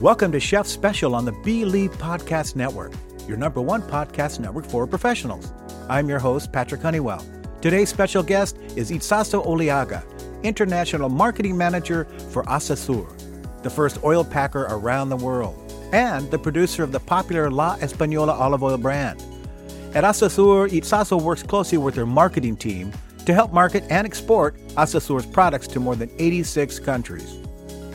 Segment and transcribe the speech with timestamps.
[0.00, 2.94] Welcome to Chef Special on the Bleav Podcast Network,
[3.28, 5.52] your number one podcast network for professionals.
[5.90, 7.22] I'm your host, Patrick Honeywell.
[7.60, 10.02] Today's special guest is Itsaso Oliaga,
[10.42, 13.06] International Marketing Manager for Acesur,
[13.62, 18.32] the first oil packer around the world, and the producer of the popular La Española
[18.32, 19.22] olive oil brand.
[19.94, 22.90] At Acesur, Itsaso works closely with their marketing team
[23.26, 27.36] to help market and export Acesur's products to more than 86 countries.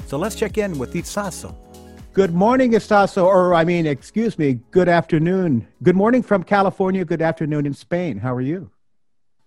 [0.06, 1.56] So let's check in with Itsaso.
[2.16, 5.68] Good morning, Itsaso, or I mean, excuse me, good afternoon.
[5.84, 8.20] Good morning from California, good afternoon in Spain.
[8.20, 8.72] How are you?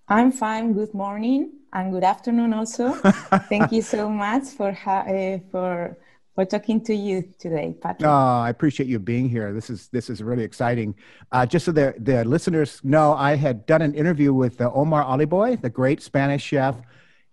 [0.07, 0.75] I'm fine.
[0.75, 2.93] Good morning and good afternoon also.
[3.49, 5.97] Thank you so much for ha- uh, for
[6.35, 8.07] for talking to you today, Patrick.
[8.07, 9.55] Oh, I appreciate you being here.
[9.55, 10.95] This is this is really exciting.
[11.33, 15.05] Uh, just so the the listeners know, I had done an interview with uh, Omar
[15.05, 16.77] Allibhoy, the great Spanish chef,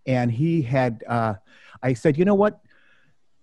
[0.05, 1.03] and he had.
[1.05, 1.33] Uh,
[1.83, 2.61] I said, you know what?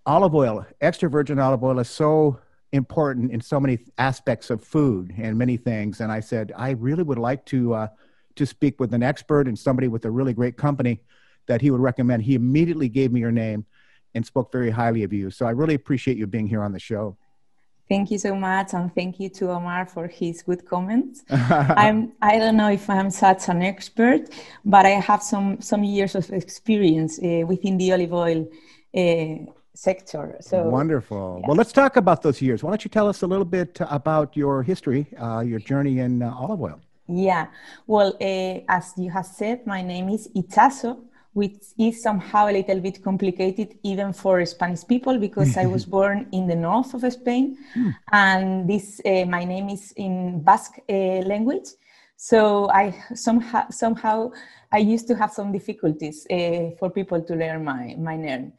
[0.07, 2.41] Olive oil, extra virgin olive oil is so
[2.73, 6.01] important in so many aspects of food and many things.
[6.01, 7.89] And I said, I really would like to uh,
[8.37, 11.03] to speak with an expert and somebody with a really great company
[11.47, 12.23] that he would recommend.
[12.23, 13.67] He immediately gave me your name
[14.15, 15.31] and spoke very highly of you.
[15.31, 17.17] So I really appreciate you being here on the show.
[17.89, 21.25] Thank you so much, and thank you to Omar for his good comments.
[21.31, 24.31] I'm I don't know if I'm such an expert,
[24.65, 28.49] but I have some some years of experience uh, within the olive oil.
[28.97, 30.37] Uh, sector.
[30.41, 31.39] So wonderful.
[31.41, 31.49] Yeah.
[31.49, 32.63] Well, let's talk about those years.
[32.63, 36.23] Why don't you tell us a little bit about your history, uh, your journey in
[36.23, 36.81] uh, olive oil?
[37.09, 37.47] Yeah.
[37.87, 41.01] Well, uh, as you have said, my name is Itsaso,
[41.33, 46.29] which is somehow a little bit complicated even for Spanish people because I was born
[46.33, 47.95] in the north of Spain, mm.
[48.13, 51.69] and this uh, my name is in Basque uh, language.
[52.17, 54.31] So I somehow somehow
[54.71, 58.53] I used to have some difficulties uh, for people to learn my my name.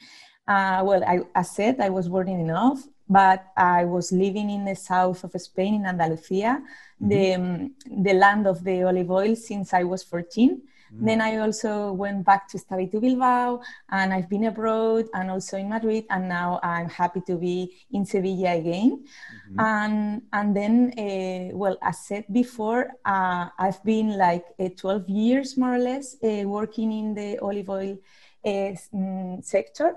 [0.47, 4.65] Uh, well, I, I said I was born in North, but I was living in
[4.65, 6.61] the south of Spain, in Andalusia,
[7.01, 7.09] mm-hmm.
[7.09, 7.71] the, um,
[8.03, 10.61] the land of the olive oil since I was 14.
[10.93, 11.05] Mm-hmm.
[11.05, 15.57] Then I also went back to study to Bilbao, and I've been abroad and also
[15.57, 19.05] in Madrid, and now I'm happy to be in Sevilla again.
[19.49, 19.59] Mm-hmm.
[19.59, 25.57] And and then, uh, well, as said before, uh, I've been like uh, 12 years
[25.57, 27.97] more or less uh, working in the olive oil
[28.45, 29.95] uh, mm, sector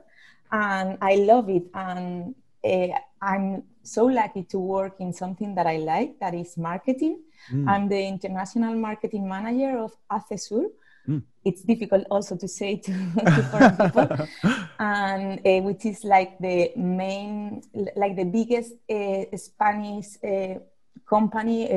[0.52, 1.64] and I love it.
[1.74, 2.34] And
[2.64, 2.88] uh,
[3.20, 7.20] I'm so lucky to work in something that I like, that is marketing.
[7.52, 7.68] Mm.
[7.68, 10.66] I'm the international marketing manager of Acesur.
[11.08, 11.22] Mm.
[11.44, 12.92] It's difficult also to say to,
[13.24, 14.08] to foreign people,
[14.80, 17.62] and uh, which is like the main,
[17.94, 20.18] like the biggest uh, Spanish
[21.08, 21.70] company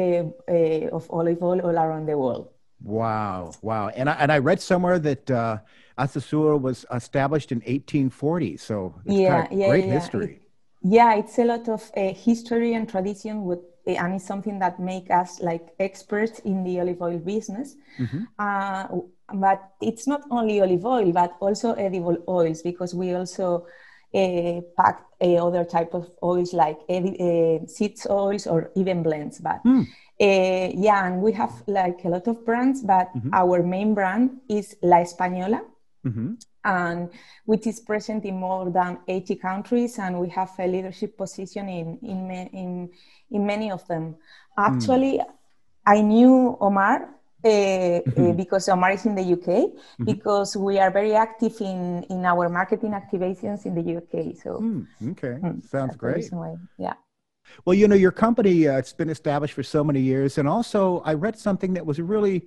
[0.91, 2.49] of olive oil all around the world.
[2.81, 3.89] Wow, wow!
[3.89, 5.29] And I, and I read somewhere that
[5.99, 9.93] uh, Acesur was established in 1840, so yeah, yeah, great yeah.
[9.93, 10.33] history.
[10.33, 10.41] It,
[10.81, 14.79] yeah, it's a lot of uh, history and tradition, with, uh, and it's something that
[14.79, 17.75] make us like experts in the olive oil business.
[17.97, 18.23] Mm-hmm.
[18.39, 18.87] Uh,
[19.33, 23.67] but it's not only olive oil, but also edible oils, because we also
[24.13, 29.39] uh, pack uh, other type of oils like uh, seeds oils or even blends.
[29.39, 29.85] But mm.
[30.19, 33.33] yeah, and we have like a lot of brands, but mm-hmm.
[33.33, 35.61] our main brand is La Española
[36.09, 36.33] mm-hmm.
[36.65, 37.09] and
[37.45, 41.97] which is present in more than 80 countries, and we have a leadership position in
[42.01, 42.89] in in,
[43.31, 44.15] in many of them.
[44.57, 45.25] Actually, mm.
[45.85, 47.09] I knew Omar
[47.43, 48.29] uh, mm-hmm.
[48.29, 50.03] uh, because Omar is in the UK, mm-hmm.
[50.03, 54.35] because we are very active in, in our marketing activations in the UK.
[54.35, 56.29] So, mm, okay, mm, sounds great.
[56.77, 56.95] Yeah.
[57.63, 60.37] Well, you know, your company, uh, it's been established for so many years.
[60.37, 62.45] And also, I read something that was really,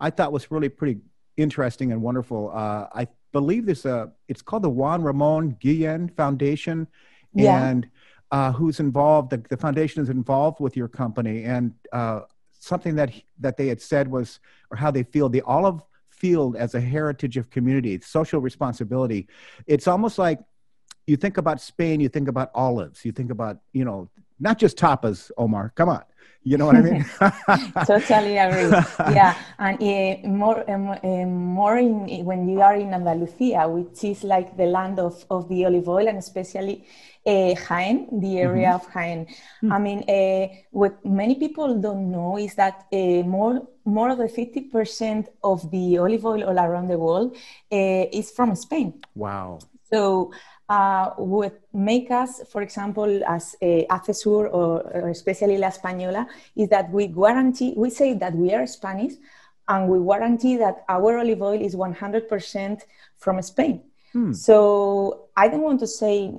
[0.00, 1.00] I thought was really pretty
[1.40, 2.50] interesting and wonderful.
[2.52, 6.86] Uh, I believe this, uh, it's called the Juan Ramon Guillen Foundation.
[7.34, 7.64] Yeah.
[7.68, 7.88] And
[8.30, 11.44] uh, who's involved, the, the foundation is involved with your company.
[11.44, 12.20] And uh,
[12.58, 14.40] something that, that they had said was,
[14.70, 19.28] or how they feel, the olive field as a heritage of community, social responsibility.
[19.66, 20.38] It's almost like
[21.06, 24.76] you think about Spain, you think about olives, you think about, you know, not just
[24.76, 25.72] tapas, Omar.
[25.74, 26.02] Come on.
[26.42, 27.04] You know what I mean?
[27.86, 28.70] totally agree.
[29.12, 34.56] Yeah, and uh, more, uh, more in, when you are in Andalusia, which is like
[34.56, 36.86] the land of, of the olive oil, and especially
[37.26, 38.76] uh, Jaén, the area mm-hmm.
[38.76, 39.26] of Jaén.
[39.28, 39.72] Mm-hmm.
[39.72, 44.62] I mean, uh, what many people don't know is that uh, more more than fifty
[44.62, 47.36] percent of the olive oil all around the world
[47.70, 48.94] uh, is from Spain.
[49.14, 49.58] Wow.
[49.92, 50.32] So
[50.70, 56.68] uh, would make us, for example, as a ACESUR or, or especially La Española, is
[56.68, 59.14] that we guarantee, we say that we are Spanish
[59.66, 62.82] and we guarantee that our olive oil is 100%
[63.18, 63.82] from Spain.
[64.12, 64.32] Hmm.
[64.32, 66.34] So I don't want to say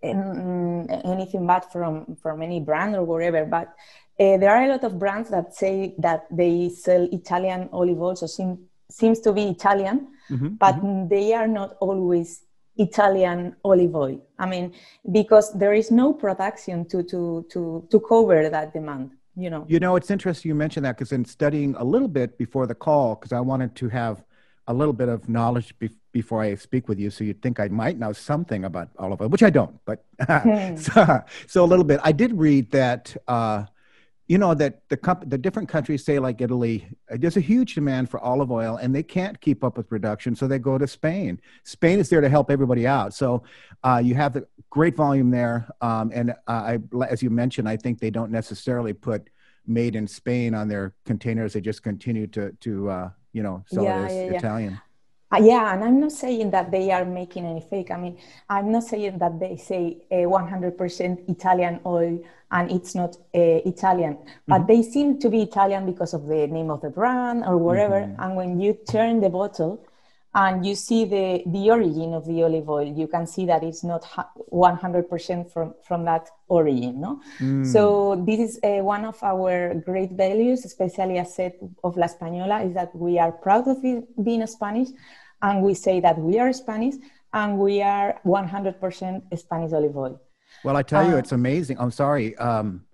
[0.00, 3.74] anything bad from, from any brand or whatever, but
[4.20, 8.14] uh, there are a lot of brands that say that they sell Italian olive oil,
[8.14, 11.08] so seem, seems to be Italian, mm-hmm, but mm-hmm.
[11.08, 12.42] they are not always
[12.76, 14.20] Italian olive oil.
[14.38, 14.72] I mean,
[15.10, 19.10] because there is no production to to to to cover that demand.
[19.36, 19.64] You know.
[19.66, 22.74] You know, it's interesting you mentioned that because in studying a little bit before the
[22.74, 24.24] call, because I wanted to have
[24.68, 27.68] a little bit of knowledge be- before I speak with you, so you'd think I
[27.68, 29.78] might know something about olive oil, which I don't.
[29.86, 30.76] But hmm.
[30.76, 32.00] so, so, a little bit.
[32.02, 33.16] I did read that.
[33.26, 33.64] Uh,
[34.28, 37.74] you know that the comp- the different countries say like Italy, uh, there's a huge
[37.74, 40.86] demand for olive oil, and they can't keep up with production, so they go to
[40.86, 41.40] Spain.
[41.64, 43.14] Spain is there to help everybody out.
[43.14, 43.42] So
[43.82, 46.78] uh, you have the great volume there, um, and uh, I,
[47.08, 49.28] as you mentioned, I think they don't necessarily put
[49.66, 51.52] "made in Spain" on their containers.
[51.52, 54.72] They just continue to to uh, you know sell yeah, it as yeah, Italian.
[54.72, 54.78] Yeah.
[55.32, 57.90] Uh, yeah, and I'm not saying that they are making any fake.
[57.90, 58.18] I mean,
[58.50, 64.18] I'm not saying that they say uh, 100% Italian oil and it's not uh, Italian,
[64.46, 64.66] but mm-hmm.
[64.66, 68.00] they seem to be Italian because of the name of the brand or whatever.
[68.00, 68.22] Mm-hmm.
[68.22, 69.82] And when you turn the bottle
[70.34, 73.82] and you see the, the origin of the olive oil, you can see that it's
[73.82, 74.02] not
[74.52, 77.00] 100% from, from that origin.
[77.00, 77.22] No?
[77.38, 77.66] Mm.
[77.66, 82.66] So, this is uh, one of our great values, especially as said of La Española,
[82.66, 83.82] is that we are proud of
[84.22, 84.88] being Spanish
[85.42, 86.94] and we say that we are Spanish
[87.32, 90.20] and we are 100% Spanish olive oil.
[90.64, 91.78] Well, I tell you, uh, it's amazing.
[91.78, 92.36] I'm sorry.
[92.36, 92.84] Um,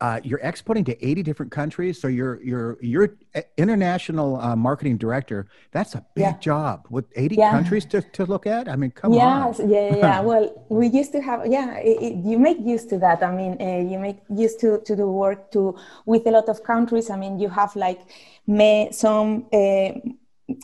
[0.00, 3.16] uh, you're exporting to 80 different countries, so you're you're you're
[3.56, 5.48] international uh, marketing director.
[5.72, 6.38] That's a big yeah.
[6.38, 7.50] job with 80 yeah.
[7.50, 8.68] countries to, to look at.
[8.68, 9.68] I mean, come yes, on.
[9.68, 10.20] Yeah, yeah, yeah.
[10.30, 11.44] well, we used to have.
[11.48, 13.24] Yeah, it, it, you make used to that.
[13.24, 15.76] I mean, uh, you make used to to do work to
[16.06, 17.10] with a lot of countries.
[17.10, 18.00] I mean, you have like
[18.46, 19.90] may, some uh,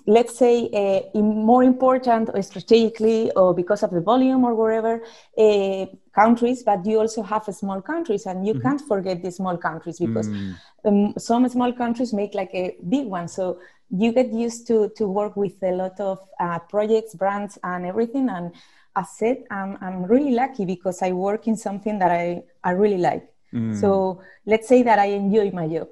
[0.06, 5.02] let's say uh, more important or strategically or because of the volume or whatever
[5.36, 8.62] uh, countries but you also have small countries and you mm-hmm.
[8.62, 10.54] can't forget the small countries because mm.
[10.86, 13.58] um, some small countries make like a big one so
[13.90, 18.28] you get used to to work with a lot of uh, projects brands and everything
[18.30, 18.52] and
[18.96, 22.98] as said I'm, I'm really lucky because i work in something that i, I really
[22.98, 23.78] like mm.
[23.78, 25.88] so let's say that i enjoy my job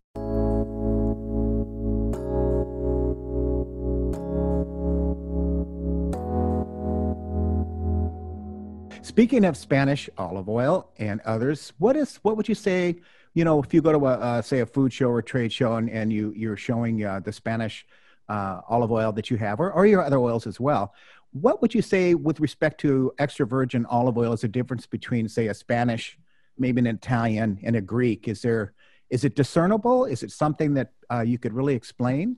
[9.03, 13.01] Speaking of Spanish olive oil and others, what is what would you say?
[13.35, 15.75] You know, if you go to a uh, say a food show or trade show
[15.75, 17.85] and, and you you're showing uh, the Spanish
[18.29, 20.95] uh, olive oil that you have, or, or your other oils as well,
[21.33, 25.29] what would you say with respect to extra virgin olive oil is a difference between
[25.29, 26.17] say a Spanish,
[26.57, 28.29] maybe an Italian, and a Greek?
[28.29, 28.73] Is there
[29.11, 30.05] is it discernible?
[30.05, 32.37] Is it something that uh, you could really explain?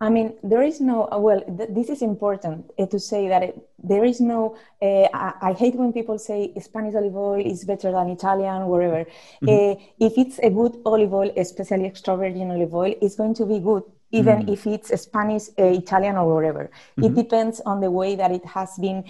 [0.00, 3.42] I mean, there is no, uh, well, th- this is important uh, to say that
[3.42, 7.64] it, there is no, uh, I, I, hate when people say Spanish olive oil is
[7.64, 9.06] better than Italian, whatever.
[9.42, 9.48] Mm-hmm.
[9.48, 13.46] Uh, if it's a good olive oil, especially extra virgin olive oil, it's going to
[13.46, 14.52] be good, even mm-hmm.
[14.52, 16.70] if it's Spanish, uh, Italian, or whatever.
[16.96, 17.04] Mm-hmm.
[17.04, 19.04] It depends on the way that it has been.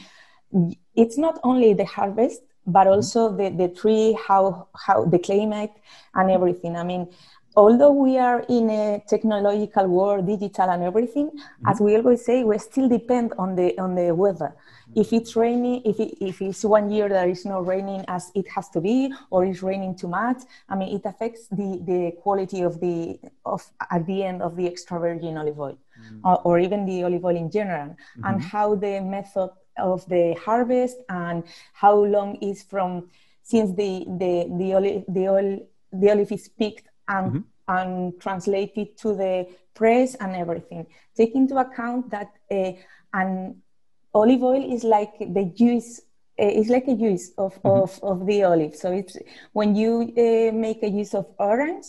[0.96, 2.94] It's not only the harvest, but mm-hmm.
[2.94, 5.72] also the, the tree, how, how the climate
[6.14, 6.76] and everything.
[6.76, 7.08] I mean,
[7.58, 11.68] although we are in a technological world, digital and everything, mm-hmm.
[11.68, 14.54] as we always say, we still depend on the on the weather.
[14.94, 18.46] If it's raining, if it, if it's one year there is no raining as it
[18.54, 22.60] has to be, or it's raining too much, I mean it affects the the quality
[22.62, 23.60] of the of
[23.90, 26.26] at the end of the extra virgin olive oil, mm-hmm.
[26.28, 28.24] or, or, even the olive oil in general, mm-hmm.
[28.26, 33.08] and how the method of the harvest and how long is from
[33.42, 35.50] since the the the olive the oil
[35.92, 37.76] the olive is picked and mm-hmm.
[37.76, 40.86] and translated to the press and everything.
[41.16, 42.72] Take into account that uh,
[43.12, 43.62] an
[44.14, 46.00] olive oil is like the juice
[46.40, 47.82] uh, it's like a juice of, mm-hmm.
[47.82, 48.74] of, of the olive.
[48.76, 49.16] So it's
[49.52, 51.86] when you uh, make a juice of orange,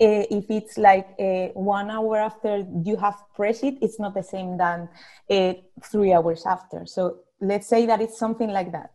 [0.00, 4.22] uh, if it's like uh, one hour after you have pressed it, it's not the
[4.22, 4.88] same than
[5.30, 5.52] uh,
[5.84, 6.84] three hours after.
[6.86, 8.90] So let's say that it's something like that.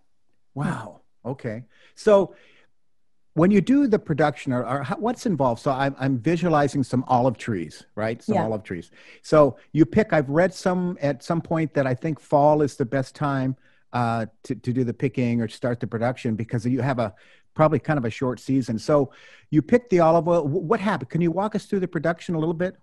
[0.53, 1.01] Wow.
[1.23, 1.63] Okay.
[1.95, 2.35] So
[3.37, 7.03] when you do the production or, or how, what's involved so I'm, I'm visualizing some
[7.07, 8.21] olive trees right?
[8.21, 8.45] Some yeah.
[8.45, 8.91] olive trees.
[9.21, 12.85] So you pick i've read some at some point that i think fall is the
[12.85, 13.55] best time
[13.93, 17.13] uh, to, to do the picking or start the production because you have a
[17.53, 18.77] probably kind of a short season.
[18.77, 19.11] So
[19.49, 20.45] you pick the olive oil.
[20.45, 21.09] What happened?
[21.09, 22.75] Can you walk us through the production a little bit?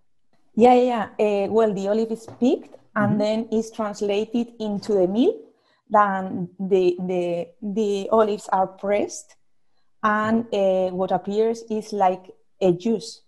[0.56, 1.24] Yeah yeah, yeah.
[1.24, 3.18] Uh, well the olive is picked and mm-hmm.
[3.18, 5.34] then is translated into the mill
[5.90, 9.36] then the the the olives are pressed
[10.04, 12.30] and uh, what appears is like
[12.60, 13.22] a juice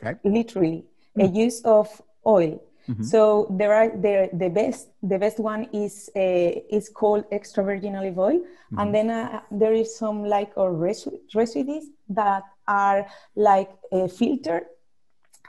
[0.00, 0.18] okay.
[0.24, 0.84] literally
[1.18, 1.20] mm-hmm.
[1.22, 1.34] a mm.
[1.34, 1.88] juice of
[2.26, 3.02] oil mm-hmm.
[3.02, 7.96] so there are there the best the best one is uh, is called extra virgin
[7.96, 8.78] olive oil mm-hmm.
[8.78, 14.64] and then uh, there is some like or res- residues that are like uh, filtered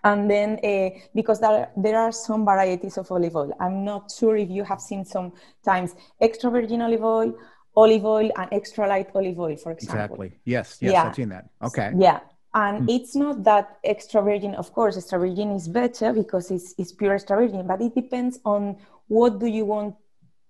[0.04, 4.36] and then uh, because there, there are some varieties of olive oil i'm not sure
[4.36, 7.34] if you have seen sometimes extra virgin olive oil
[7.76, 10.22] olive oil and extra light olive oil, for example.
[10.24, 10.40] Exactly.
[10.46, 10.78] Yes.
[10.82, 10.92] Yes.
[10.92, 11.04] Yeah.
[11.04, 11.50] I've seen that.
[11.62, 11.92] Okay.
[11.98, 12.20] Yeah.
[12.54, 12.96] And mm.
[12.96, 17.14] it's not that extra virgin, of course, extra virgin is better because it's, it's pure
[17.14, 19.96] extra virgin, but it depends on what do you want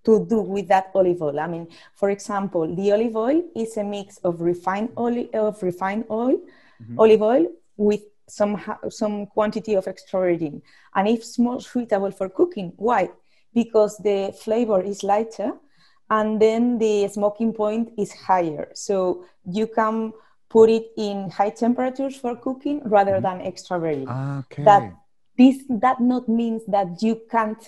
[0.06, 1.40] to do with that olive oil.
[1.40, 6.06] I mean, for example, the olive oil is a mix of refined oil, of refined
[6.10, 6.38] oil,
[6.82, 7.00] mm-hmm.
[7.00, 7.48] olive oil
[7.78, 10.62] with some some quantity of extra virgin,
[10.96, 12.74] and it's more suitable for cooking.
[12.78, 13.10] Why?
[13.54, 15.51] Because the flavor is lighter
[16.12, 18.70] and then the smoking point is higher.
[18.74, 20.13] So you can
[20.50, 23.39] put it in high temperatures for cooking rather mm-hmm.
[23.39, 24.10] than extra virgin.
[24.10, 24.63] Okay.
[24.63, 24.94] That
[25.38, 27.63] this that not means that you can't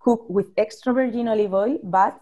[0.00, 2.18] cook with extra virgin olive oil, but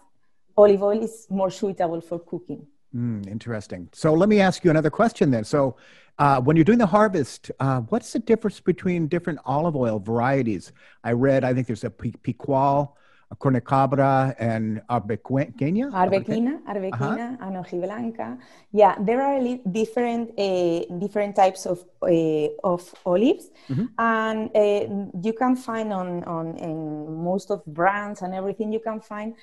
[0.57, 2.67] olive oil is more suitable for cooking.
[2.93, 3.89] Mm, interesting.
[3.93, 5.45] So let me ask you another question then.
[5.45, 5.77] So
[6.19, 10.73] uh, when you're doing the harvest, uh, what's the difference between different olive oil varieties?
[11.03, 12.95] I read, I think there's a Picual,
[13.39, 15.91] Cornicabra and Arbequina.
[15.91, 17.45] Arbequina, Arbequina, uh-huh.
[17.45, 18.37] and hojiblanca.
[18.71, 19.39] Yeah, there are
[19.71, 23.85] different uh, different types of uh, of olives, mm-hmm.
[23.97, 28.71] and uh, you can find on on in most of brands and everything.
[28.73, 29.35] You can find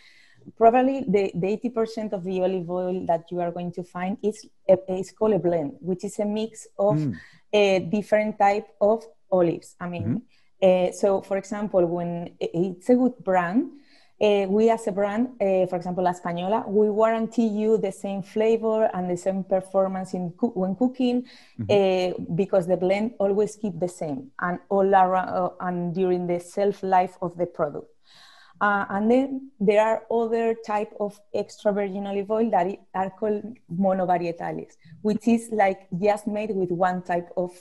[0.57, 4.49] probably the, the 80% of the olive oil that you are going to find is
[4.89, 7.17] is called a blend, which is a mix of mm.
[7.53, 9.77] a different type of olives.
[9.81, 10.05] I mean.
[10.05, 10.17] Mm-hmm.
[10.63, 13.71] Uh, so, for example, when it's a good brand,
[14.21, 18.23] uh, we as a brand, uh, for example, La Española, we guarantee you the same
[18.23, 21.25] flavor and the same performance in co- when cooking
[21.59, 21.65] mm-hmm.
[21.71, 26.39] uh, because the blend always keep the same and all around uh, and during the
[26.39, 27.89] shelf life of the product.
[28.61, 33.43] Uh, and then there are other type of extra virgin olive oil that are called
[33.75, 37.53] monovarietales, which is like just made with one type of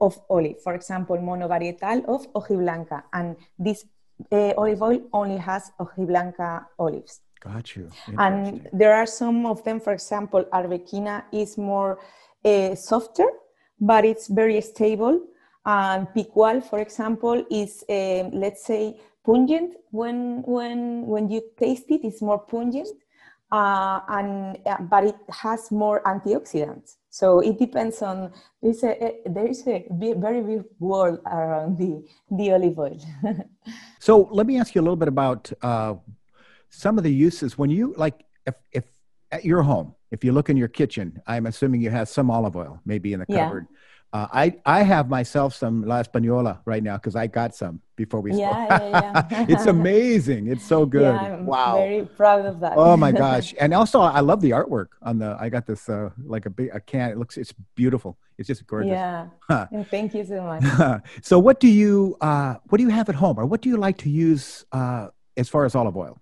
[0.00, 0.60] of olive.
[0.62, 3.84] For example, monovarietal of hojiblanca, and this
[4.32, 7.20] uh, olive oil only has hojiblanca olives.
[7.40, 7.90] Got you.
[8.18, 12.00] And there are some of them, for example, Arbequina is more
[12.44, 13.28] uh, softer,
[13.80, 15.20] but it's very stable.
[15.64, 22.00] And Picual, for example, is uh, let's say pungent when when when you taste it.
[22.02, 22.88] It's more pungent,
[23.52, 26.96] uh, and uh, but it has more antioxidants.
[27.10, 28.32] So it depends on.
[28.62, 32.98] There's a, there is a very big world around the the olive oil.
[33.98, 35.94] so let me ask you a little bit about uh,
[36.70, 38.84] some of the uses when you like if if
[39.32, 42.56] at your home if you look in your kitchen i'm assuming you have some olive
[42.56, 43.44] oil maybe in the yeah.
[43.44, 43.66] cupboard
[44.12, 48.20] uh, I I have myself some La Española right now because I got some before
[48.20, 48.80] we yeah, spoke.
[48.92, 49.46] Yeah, yeah.
[49.48, 50.46] it's amazing.
[50.46, 51.02] It's so good.
[51.02, 51.76] Yeah, I'm wow.
[51.76, 52.74] Very proud of that.
[52.76, 53.54] oh my gosh!
[53.60, 55.36] And also, I love the artwork on the.
[55.38, 57.10] I got this uh, like a big a can.
[57.10, 58.16] It looks it's beautiful.
[58.38, 58.90] It's just gorgeous.
[58.90, 59.26] Yeah.
[59.48, 61.02] and thank you so much.
[61.22, 63.76] so, what do you uh, what do you have at home, or what do you
[63.76, 66.18] like to use uh, as far as olive oil?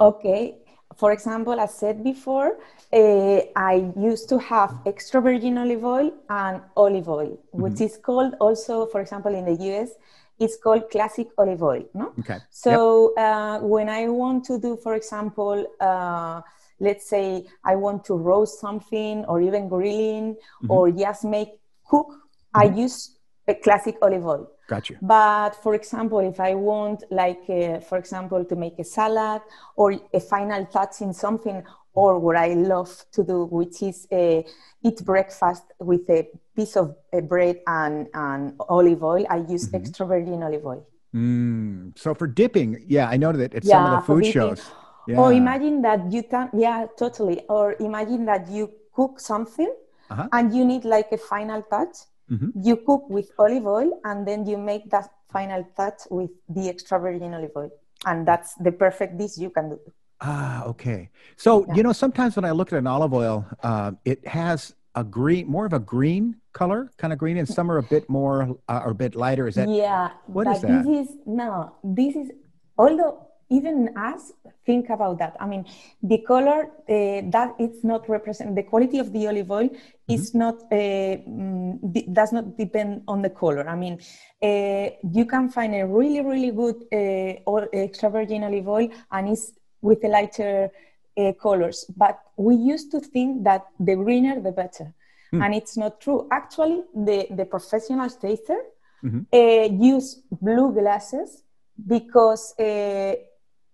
[0.00, 0.58] Okay,
[1.02, 2.58] for example, as said before,
[2.92, 7.88] uh, I used to have extra virgin olive oil and olive oil, which mm-hmm.
[7.88, 9.90] is called also, for example, in the US,
[10.38, 11.82] it's called classic olive oil.
[11.92, 12.12] No.
[12.20, 12.38] Okay.
[12.50, 13.24] So yep.
[13.24, 16.40] uh, when I want to do, for example, uh,
[16.78, 20.70] let's say I want to roast something or even grilling mm-hmm.
[20.70, 21.48] or just make
[21.84, 22.60] cook, mm-hmm.
[22.60, 23.18] I use
[23.52, 24.44] a classic olive oil.
[24.72, 24.94] Gotcha.
[25.02, 29.42] But for example, if I want, like, uh, for example, to make a salad
[29.80, 29.88] or
[30.20, 31.58] a final touch in something,
[31.94, 34.40] or what I love to do, which is uh,
[34.86, 36.20] eat breakfast with a
[36.56, 39.24] piece of uh, bread and, and olive oil.
[39.28, 39.76] I use mm-hmm.
[39.76, 40.86] extra virgin olive oil.
[41.14, 41.98] Mm.
[41.98, 44.62] So for dipping, yeah, I know that at yeah, some of the food shows.
[45.06, 45.18] Yeah.
[45.20, 47.38] Or imagine that you can, yeah, totally.
[47.48, 49.72] Or imagine that you cook something
[50.10, 50.28] uh-huh.
[50.32, 51.96] and you need like a final touch.
[52.30, 52.50] Mm-hmm.
[52.62, 56.98] You cook with olive oil and then you make that final touch with the extra
[56.98, 57.70] virgin olive oil.
[58.06, 59.80] And that's the perfect dish you can do.
[60.20, 61.10] Ah, okay.
[61.36, 61.74] So, yeah.
[61.74, 65.48] you know, sometimes when I look at an olive oil, uh, it has a green,
[65.48, 68.82] more of a green color, kind of green, and some are a bit more uh,
[68.84, 69.48] or a bit lighter.
[69.48, 69.68] Is that?
[69.68, 70.10] Yeah.
[70.26, 70.84] What is that?
[70.84, 71.74] This is no.
[71.82, 72.30] This is
[72.78, 74.32] although even us
[74.66, 75.36] think about that.
[75.38, 75.64] I mean,
[76.02, 80.12] the color uh, that it's not represent the quality of the olive oil mm-hmm.
[80.14, 83.68] is not uh, mm, does not depend on the color.
[83.68, 83.98] I mean,
[84.42, 89.52] uh, you can find a really really good uh, extra virgin olive oil and it's
[89.80, 90.70] with lighter
[91.16, 91.84] uh, colors.
[91.96, 94.94] But we used to think that the greener, the better.
[95.34, 95.44] Mm.
[95.44, 96.28] And it's not true.
[96.30, 98.60] Actually, the, the professional taster
[99.02, 99.20] mm-hmm.
[99.32, 101.42] uh, use blue glasses
[101.86, 103.14] because uh,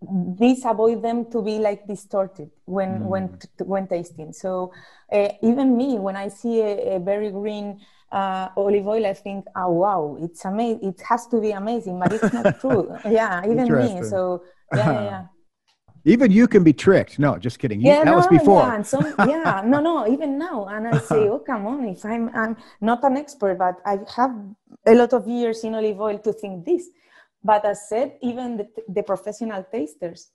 [0.00, 3.06] these avoid them to be like distorted when mm.
[3.06, 4.32] when when tasting.
[4.32, 4.72] So
[5.12, 7.80] uh, even me, when I see a, a very green
[8.12, 10.88] uh, olive oil, I think, oh wow, it's amazing.
[10.88, 12.96] It has to be amazing, but it's not true.
[13.04, 14.02] yeah, even me.
[14.04, 15.02] So yeah, yeah.
[15.04, 15.24] yeah.
[16.04, 17.18] Even you can be tricked.
[17.18, 17.80] No, just kidding.
[17.82, 18.62] You, yeah, that no, was before.
[18.62, 20.66] Yeah, some, yeah, no, no, even now.
[20.66, 21.84] And I say, oh, come on.
[21.86, 24.34] If I'm, I'm not an expert, but I have
[24.86, 26.88] a lot of years in olive oil to think this.
[27.42, 30.30] But as said, even the, the professional tasters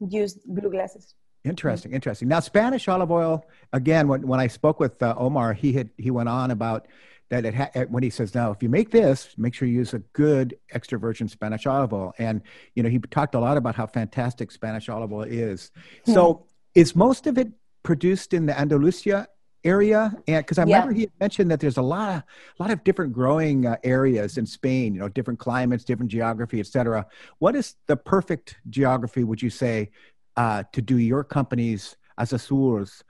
[0.00, 1.14] use blue glasses.
[1.44, 2.28] Interesting, interesting.
[2.28, 3.44] Now, Spanish olive oil.
[3.72, 6.86] Again, when, when I spoke with uh, Omar, he had he went on about
[7.30, 9.94] that it ha- when he says now if you make this make sure you use
[9.94, 12.42] a good extra virgin spanish olive oil and
[12.74, 15.70] you know he talked a lot about how fantastic spanish olive oil is
[16.04, 16.12] hmm.
[16.12, 17.48] so is most of it
[17.82, 19.26] produced in the andalusia
[19.64, 21.00] area and because i remember yeah.
[21.00, 22.22] he mentioned that there's a lot of
[22.58, 26.60] a lot of different growing uh, areas in spain you know different climates different geography
[26.60, 27.06] etc
[27.38, 29.90] what is the perfect geography would you say
[30.36, 33.04] uh, to do your company's Acesur's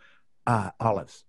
[0.46, 1.23] uh, olives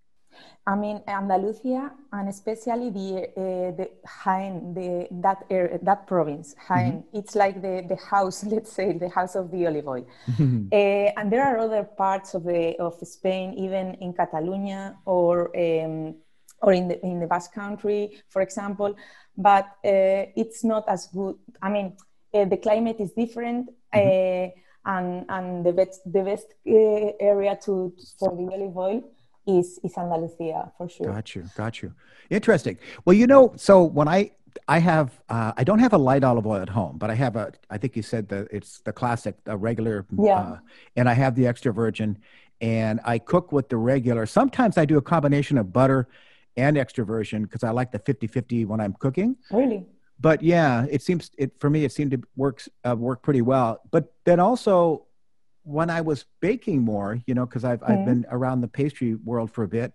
[0.66, 3.88] I mean, Andalusia and especially the uh, the
[4.24, 6.92] Jaén, the that area, that province, Jaén.
[6.92, 7.18] Mm-hmm.
[7.18, 10.06] It's like the the house, let's say, the house of the olive oil.
[10.30, 10.68] Mm-hmm.
[10.76, 16.16] Uh, and there are other parts of the of Spain, even in Catalonia or um,
[16.62, 18.96] or in the in the Basque Country, for example.
[19.36, 21.36] But uh, it's not as good.
[21.62, 21.96] I mean,
[22.32, 23.70] the climate is different.
[23.94, 24.50] Mm-hmm.
[24.50, 29.02] Uh, and, and the best the best uh, area to for the olive oil
[29.46, 31.12] is is Andalusia for sure.
[31.12, 31.92] Got you, got you.
[32.30, 32.78] Interesting.
[33.04, 34.32] Well, you know, so when I
[34.68, 37.36] I have uh, I don't have a light olive oil at home, but I have
[37.36, 40.40] a I think you said that it's the classic, a regular, yeah.
[40.40, 40.58] Uh,
[40.96, 42.18] and I have the extra virgin,
[42.60, 44.26] and I cook with the regular.
[44.26, 46.08] Sometimes I do a combination of butter
[46.56, 49.36] and extra virgin because I like the 50-50 when I'm cooking.
[49.50, 49.84] Really.
[50.18, 53.80] But yeah, it seems it for me it seemed to works uh, work pretty well.
[53.90, 55.05] But then also
[55.66, 57.92] when I was baking more, you know, because I've mm-hmm.
[57.92, 59.92] I've been around the pastry world for a bit.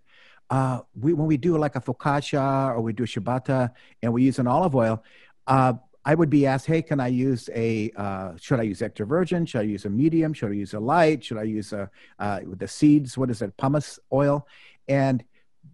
[0.50, 3.72] Uh, we when we do like a focaccia or we do a ciabatta
[4.04, 5.02] and we use an olive oil,
[5.48, 7.90] uh, I would be asked, "Hey, can I use a?
[7.96, 9.46] Uh, should I use extra virgin?
[9.46, 10.34] Should I use a medium?
[10.34, 11.24] Should I use a light?
[11.24, 13.18] Should I use a uh, the seeds?
[13.18, 13.56] What is it?
[13.56, 14.46] Pumice oil?"
[14.90, 15.24] And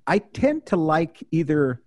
[0.06, 1.82] I tend to like either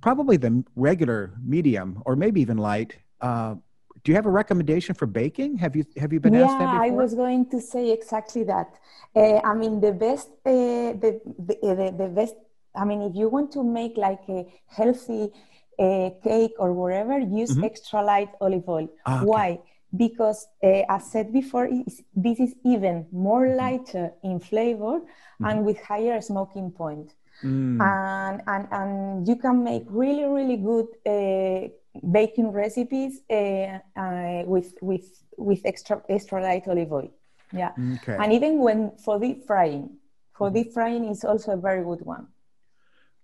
[0.00, 2.96] probably the regular medium or maybe even light.
[3.20, 3.56] Uh,
[4.04, 5.56] do you have a recommendation for baking?
[5.56, 6.84] Have you have you been yeah, asked that before?
[6.84, 8.68] I was going to say exactly that.
[9.16, 12.34] Uh, I mean, the best, uh, the, the, the, the best.
[12.76, 15.30] I mean, if you want to make like a healthy
[15.78, 17.64] uh, cake or whatever, use mm-hmm.
[17.64, 18.88] extra light olive oil.
[19.06, 19.26] Ah, okay.
[19.26, 19.58] Why?
[19.96, 21.70] Because uh, as said before,
[22.14, 23.56] this is even more mm-hmm.
[23.62, 25.44] lighter in flavor mm-hmm.
[25.46, 27.14] and with higher smoking point.
[27.42, 27.80] Mm.
[27.82, 31.68] And, and and you can make really really good uh,
[32.02, 37.10] baking recipes uh, uh, with with with extra extra light olive oil.
[37.52, 38.16] Yeah, okay.
[38.18, 39.90] and even when for deep frying,
[40.36, 42.26] for deep frying is also a very good one.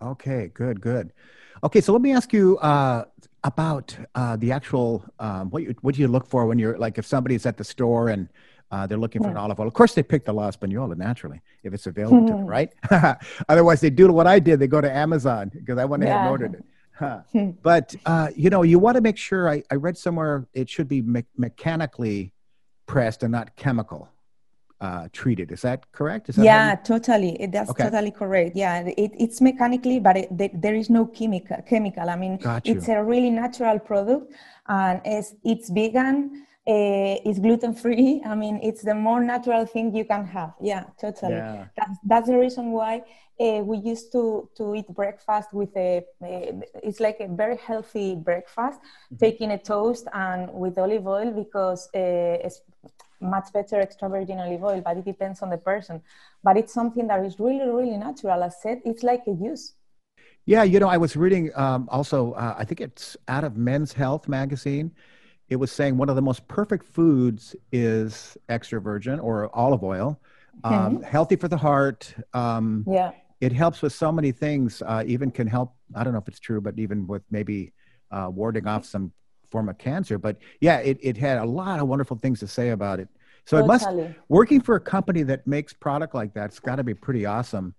[0.02, 1.12] Okay, good, good.
[1.62, 3.04] Okay, so let me ask you uh,
[3.44, 6.96] about uh, the actual um, what you, what do you look for when you're like
[6.96, 8.28] if somebody's at the store and
[8.70, 9.66] uh, they're looking for an olive oil.
[9.66, 12.72] Of course, they pick the La Española naturally if it's available to them, right?
[13.48, 14.61] Otherwise, they do what I did.
[14.61, 16.20] They go to Amazon because I went ahead yeah.
[16.22, 16.64] and ordered it.
[17.01, 17.23] Huh.
[17.63, 19.49] but uh, you know, you want to make sure.
[19.49, 22.35] I, I read somewhere it should be me- mechanically
[22.87, 24.11] pressed and not chemical
[24.81, 25.53] uh, treated.
[25.53, 26.29] Is that correct?
[26.29, 26.79] Is that yeah, you...
[26.85, 27.49] totally.
[27.51, 27.85] That's okay.
[27.85, 28.55] totally correct.
[28.55, 31.57] Yeah, it, it's mechanically, but it, the, there is no chemical.
[31.67, 32.09] Chemical.
[32.09, 34.33] I mean, it's a really natural product,
[34.69, 36.47] and it's it's vegan.
[36.70, 38.22] Uh, it's gluten free.
[38.33, 40.52] I mean, it's the more natural thing you can have.
[40.61, 41.35] Yeah, totally.
[41.35, 41.66] Yeah.
[41.76, 43.02] That's, that's the reason why
[43.40, 48.14] uh, we used to to eat breakfast with a, a it's like a very healthy
[48.14, 49.16] breakfast, mm-hmm.
[49.16, 52.61] taking a toast and with olive oil because uh, it's
[53.20, 56.00] much better extra virgin olive oil, but it depends on the person.
[56.44, 58.42] But it's something that is really really natural.
[58.44, 59.74] As said, it's like a juice.
[60.46, 62.33] Yeah, you know, I was reading um, also.
[62.33, 64.92] Uh, I think it's out of Men's Health magazine
[65.51, 70.21] it was saying one of the most perfect foods is extra virgin or olive oil,
[70.63, 72.15] um, healthy for the heart.
[72.33, 73.11] Um, yeah.
[73.41, 74.81] It helps with so many things.
[74.81, 75.75] Uh, even can help.
[75.95, 77.73] I don't know if it's true, but even with maybe
[78.13, 79.13] uh, warding off some
[79.51, 80.19] form of cancer.
[80.19, 83.09] But yeah, it, it had a lot of wonderful things to say about it.
[83.47, 84.05] So totally.
[84.05, 86.47] it must working for a company that makes product like that.
[86.47, 87.75] It's got to be pretty awesome.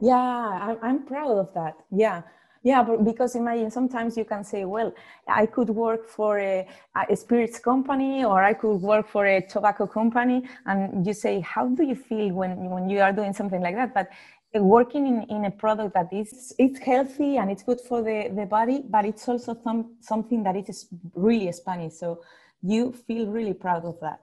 [0.00, 1.74] Yeah, I'm, I'm proud of that.
[1.92, 2.22] Yeah.
[2.64, 4.94] Yeah, but because imagine sometimes you can say, well,
[5.28, 6.66] I could work for a,
[7.10, 10.48] a, spirits company or I could work for a tobacco company.
[10.64, 13.92] And you say, how do you feel when, when you are doing something like that?
[13.92, 14.08] But
[14.56, 18.30] uh, working in, in a product that is it's healthy and it's good for the,
[18.34, 21.92] the body, but it's also some, something that is really Spanish.
[21.92, 22.22] So
[22.62, 24.20] you feel really proud of that.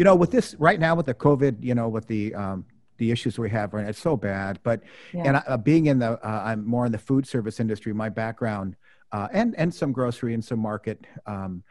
[0.00, 2.64] You know, with this right now with the COVID, you know, with the um,
[2.96, 3.86] the issues we have, right?
[3.86, 4.58] It's so bad.
[4.62, 4.80] But
[5.12, 5.24] yeah.
[5.26, 7.92] and uh, being in the, uh, I'm more in the food service industry.
[7.92, 8.76] My background,
[9.12, 11.06] uh, and and some grocery and some market.
[11.26, 11.62] Um,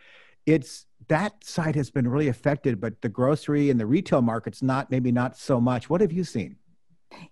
[0.46, 4.92] it's that side has been really affected, but the grocery and the retail markets not
[4.92, 5.90] maybe not so much.
[5.90, 6.56] What have you seen?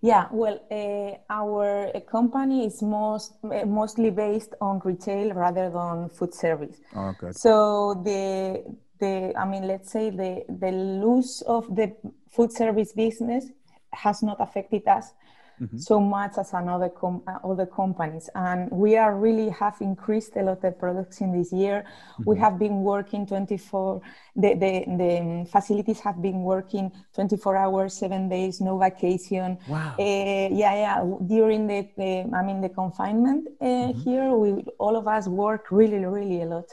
[0.00, 6.34] Yeah, well, uh, our company is most uh, mostly based on retail rather than food
[6.34, 6.80] service.
[6.96, 7.36] Oh, good.
[7.36, 8.64] So the
[8.98, 11.94] the i mean let's say the the loss of the
[12.30, 13.46] food service business
[13.92, 15.12] has not affected us
[15.60, 15.78] mm-hmm.
[15.78, 20.42] so much as another com- uh, other companies and we are really have increased a
[20.42, 22.30] lot of products in this year mm-hmm.
[22.30, 24.00] we have been working 24
[24.36, 30.02] the, the the facilities have been working 24 hours seven days no vacation wow uh,
[30.02, 34.00] yeah yeah during the, the i mean the confinement uh, mm-hmm.
[34.00, 36.66] here we all of us work really really a lot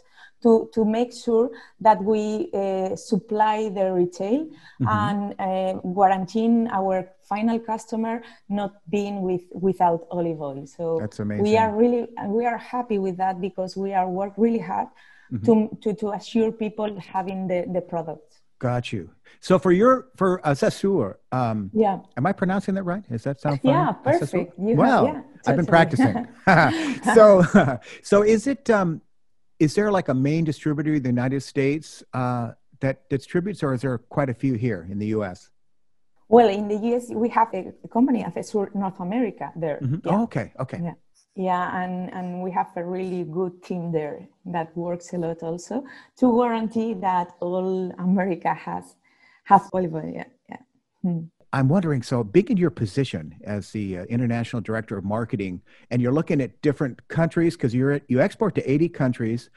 [0.46, 1.50] to, to make sure
[1.82, 4.88] that we uh, supply the retail mm-hmm.
[4.88, 10.68] and uh, guaranteeing our final customer not being with without olive oil.
[10.68, 11.44] So That's amazing.
[11.44, 14.90] we are really we are happy with that because we are work really hard
[15.34, 15.46] mm-hmm.
[15.46, 18.42] to, to, to assure people having the, the product.
[18.60, 19.10] Got you.
[19.40, 23.08] So for your for Acesur, um, yeah, am I pronouncing that right?
[23.10, 23.72] Does that sound fine?
[23.72, 24.54] Yeah, perfect.
[24.58, 25.22] Well, have, yeah.
[25.46, 26.28] I've been practicing.
[27.14, 27.44] so
[28.02, 29.02] so is it um,
[29.60, 33.82] is there like a main distributor in the United States uh, that distributes, or is
[33.82, 35.50] there quite a few here in the U.S.?
[36.28, 39.80] Well, in the U.S., we have a, a company, Acesur North America there.
[39.82, 40.08] Mm-hmm.
[40.08, 40.18] Yeah.
[40.18, 40.80] Oh, okay, okay.
[40.84, 40.94] Yeah.
[41.38, 45.84] Yeah, and, and we have a really good team there that works a lot also
[46.18, 48.96] to guarantee that all America has
[49.44, 50.12] has olive oil.
[50.14, 50.58] Yeah, yeah.
[51.02, 51.20] Hmm.
[51.56, 56.02] I'm wondering so, being in your position as the uh, international director of marketing, and
[56.02, 59.50] you're looking at different countries because you're you export to 80 countries.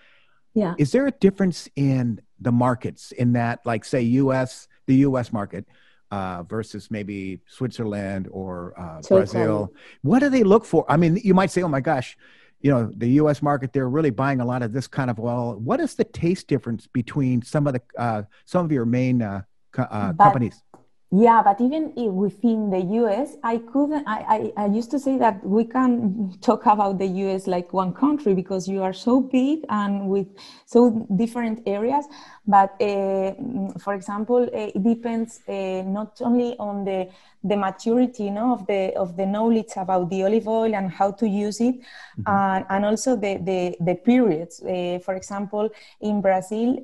[0.54, 0.76] Yeah.
[0.78, 4.68] Is there a difference in the markets in that, like, say, U.S.
[4.86, 5.32] the U.S.
[5.32, 5.66] market
[6.12, 9.74] uh, versus maybe Switzerland or uh, Brazil?
[10.02, 10.86] What do they look for?
[10.88, 12.16] I mean, you might say, "Oh my gosh."
[12.60, 13.42] You know the U.S.
[13.42, 15.56] market; they're really buying a lot of this kind of oil.
[15.56, 19.42] What is the taste difference between some of the uh, some of your main uh,
[19.72, 20.62] co- uh, companies?
[21.10, 24.06] Yeah, but even within the US, I couldn't.
[24.06, 27.94] I, I, I, used to say that we can talk about the US like one
[27.94, 30.26] country because you are so big and with
[30.66, 32.04] so different areas.
[32.46, 33.32] But uh,
[33.78, 37.08] for example, uh, it depends uh, not only on the
[37.42, 41.10] the maturity, you know, of the of the knowledge about the olive oil and how
[41.12, 42.22] to use it, mm-hmm.
[42.26, 44.60] and, and also the the, the periods.
[44.60, 45.70] Uh, for example,
[46.02, 46.76] in Brazil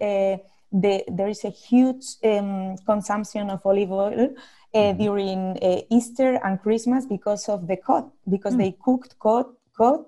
[0.73, 4.29] the, there is a huge um, consumption of olive oil
[4.75, 5.03] uh, mm-hmm.
[5.03, 8.59] during uh, Easter and Christmas because of the cod, because mm.
[8.59, 9.47] they cooked cod,
[9.77, 10.01] cod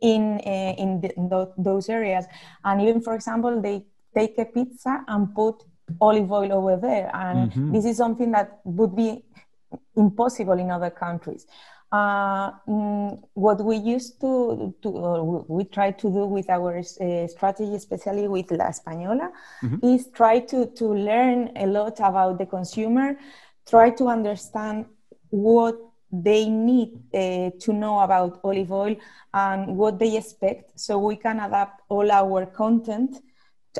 [0.00, 2.24] in uh, in the, those areas,
[2.64, 5.62] and even for example, they take a pizza and put
[6.00, 7.72] olive oil over there, and mm-hmm.
[7.72, 9.22] this is something that would be
[9.96, 11.46] impossible in other countries.
[11.94, 14.88] Uh, mm, what we used to, to
[15.46, 19.30] we try to do with our uh, strategy, especially with La Española,
[19.62, 19.78] mm-hmm.
[19.86, 23.16] is try to, to learn a lot about the consumer,
[23.64, 24.86] try to understand
[25.30, 25.76] what
[26.10, 28.96] they need uh, to know about olive oil
[29.32, 33.18] and what they expect so we can adapt all our content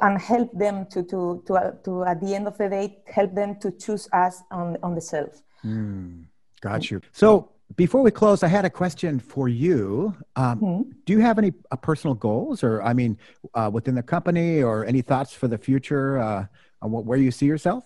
[0.03, 3.35] and help them to, to, to, uh, to at the end of the day, help
[3.35, 5.43] them to choose us on, on the shelf.
[5.65, 6.27] Mm,
[6.61, 7.01] got you.
[7.11, 10.15] So before we close, I had a question for you.
[10.37, 10.91] Um, mm-hmm.
[11.07, 13.19] Do you have any uh, personal goals, or I mean,
[13.55, 16.47] uh, within the company, or any thoughts for the future uh,
[16.83, 17.85] on what, where you see yourself?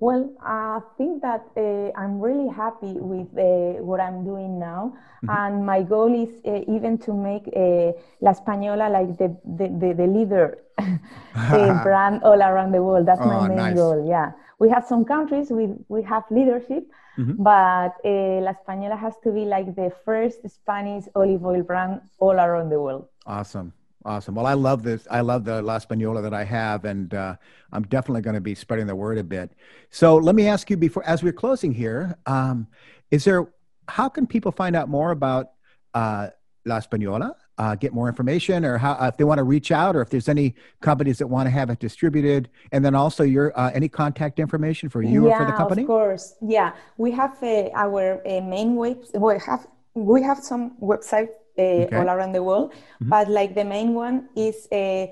[0.00, 4.94] Well, I think that uh, I'm really happy with uh, what I'm doing now.
[5.24, 5.30] Mm-hmm.
[5.30, 9.94] And my goal is uh, even to make uh, La Española like the, the, the,
[9.94, 10.58] the leader
[11.82, 13.06] brand all around the world.
[13.06, 13.74] That's oh, my main nice.
[13.74, 14.06] goal.
[14.08, 14.32] Yeah.
[14.60, 16.84] We have some countries, we, we have leadership,
[17.18, 17.42] mm-hmm.
[17.42, 22.38] but uh, La Española has to be like the first Spanish olive oil brand all
[22.38, 23.08] around the world.
[23.26, 23.72] Awesome.
[24.04, 24.36] Awesome.
[24.36, 25.06] Well, I love this.
[25.10, 27.34] I love the La Española that I have, and uh,
[27.72, 29.50] I'm definitely going to be spreading the word a bit.
[29.90, 32.68] So let me ask you before, as we're closing here, um,
[33.10, 33.48] is there,
[33.88, 35.50] how can people find out more about
[35.94, 36.28] uh,
[36.64, 40.02] La Española, uh, get more information, or how if they want to reach out, or
[40.02, 43.70] if there's any companies that want to have it distributed, and then also your uh,
[43.74, 45.82] any contact information for you yeah, or for the company?
[45.82, 46.34] of course.
[46.40, 49.04] Yeah, we have uh, our uh, main web.
[49.14, 51.96] We have we have some website uh, okay.
[51.96, 52.72] all around the world.
[52.72, 53.10] Mm-hmm.
[53.10, 55.08] But like the main one is uh, uh,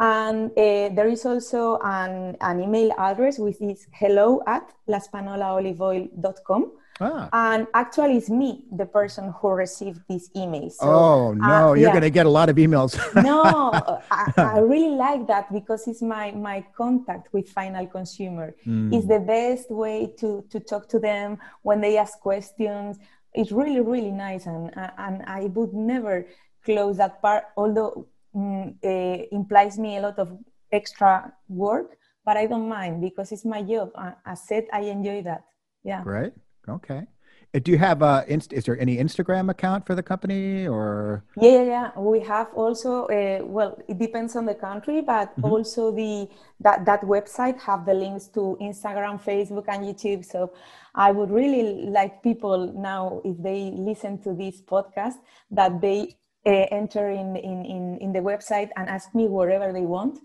[0.00, 6.70] And uh, there is also an, an email address which is hello at laspanolaoliveoil.com.
[7.00, 7.28] Ah.
[7.32, 10.70] And actually, it's me, the person who received this email.
[10.70, 11.90] So, oh, no, uh, you're yeah.
[11.90, 12.98] going to get a lot of emails.
[13.22, 13.70] no,
[14.10, 18.54] I, I, really like that because it's my, my contact with final consumer.
[18.66, 18.92] Mm.
[18.94, 22.98] It's the best way to, to talk to them when they ask questions.
[23.32, 24.46] It's really, really nice.
[24.46, 26.26] And, and I would never
[26.64, 30.36] close that part, although mm, uh, implies me a lot of
[30.72, 33.92] extra work, but I don't mind because it's my job.
[33.94, 35.44] I said I enjoy that.
[35.84, 36.02] Yeah.
[36.04, 36.32] Right.
[36.68, 37.06] Okay.
[37.54, 38.24] Uh, do you have a?
[38.28, 41.24] Is there any Instagram account for the company or?
[41.40, 41.98] Yeah, yeah, yeah.
[41.98, 43.06] We have also.
[43.06, 45.44] Uh, well, it depends on the country, but mm-hmm.
[45.46, 46.28] also the
[46.60, 50.26] that that website have the links to Instagram, Facebook, and YouTube.
[50.26, 50.52] So
[50.94, 55.16] I would really like people now, if they listen to this podcast,
[55.50, 59.86] that they uh, enter in, in in in the website and ask me wherever they
[59.86, 60.20] want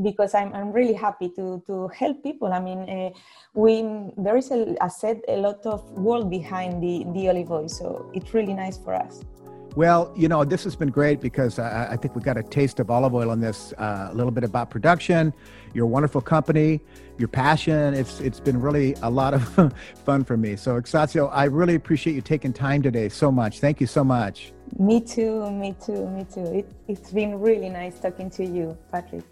[0.00, 2.52] because I'm, I'm really happy to, to help people.
[2.52, 3.10] I mean, uh,
[3.54, 3.82] we
[4.16, 8.10] there is a, I said a lot of work behind the, the olive oil, so
[8.14, 9.22] it's really nice for us.
[9.74, 12.78] Well, you know, this has been great because I, I think we got a taste
[12.78, 15.32] of olive oil on this, uh, a little bit about production,
[15.72, 16.80] your wonderful company,
[17.16, 17.94] your passion.
[17.94, 19.72] It's it's been really a lot of
[20.04, 20.56] fun for me.
[20.56, 23.60] So, Exacio, I really appreciate you taking time today so much.
[23.60, 24.52] Thank you so much.
[24.78, 26.44] Me too, me too, me too.
[26.44, 29.24] It, it's been really nice talking to you, Patrick.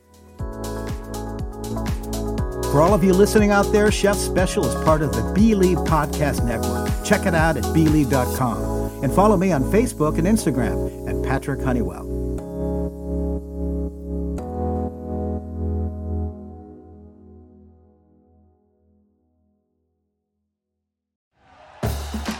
[2.71, 6.45] For all of you listening out there, Chef Special is part of the Bleav Podcast
[6.45, 6.89] Network.
[7.05, 12.10] Check it out at bleav.com and follow me on Facebook and Instagram at Patrick Honeywell.